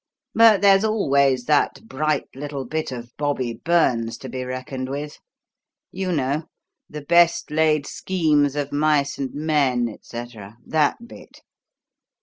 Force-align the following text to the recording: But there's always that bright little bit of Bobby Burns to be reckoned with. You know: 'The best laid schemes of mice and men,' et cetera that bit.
But 0.33 0.61
there's 0.61 0.83
always 0.83 1.43
that 1.45 1.87
bright 1.87 2.25
little 2.33 2.65
bit 2.65 2.91
of 2.91 3.15
Bobby 3.17 3.53
Burns 3.63 4.17
to 4.17 4.29
be 4.29 4.43
reckoned 4.43 4.89
with. 4.89 5.19
You 5.91 6.11
know: 6.11 6.45
'The 6.89 7.01
best 7.01 7.51
laid 7.51 7.85
schemes 7.85 8.55
of 8.55 8.71
mice 8.71 9.19
and 9.19 9.31
men,' 9.35 9.87
et 9.87 10.03
cetera 10.03 10.57
that 10.65 11.07
bit. 11.07 11.41